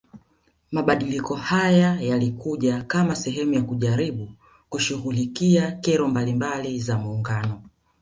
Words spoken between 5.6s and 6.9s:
kero mbalimbali